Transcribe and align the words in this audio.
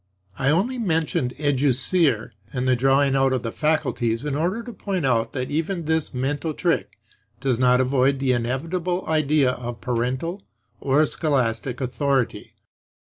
I 0.39 0.49
only 0.49 0.79
mentioned 0.79 1.35
educere 1.37 2.31
and 2.51 2.67
the 2.67 2.75
drawing 2.75 3.15
out 3.15 3.33
of 3.33 3.43
the 3.43 3.51
faculties 3.51 4.25
in 4.25 4.33
order 4.35 4.63
to 4.63 4.73
point 4.73 5.05
out 5.05 5.33
that 5.33 5.51
even 5.51 5.85
this 5.85 6.11
mental 6.11 6.55
trick 6.55 6.97
does 7.39 7.59
not 7.59 7.79
avoid 7.79 8.17
the 8.17 8.31
inevitable 8.33 9.05
idea 9.05 9.51
of 9.51 9.79
parental 9.79 10.41
or 10.79 11.05
scholastic 11.05 11.79
authority. 11.81 12.55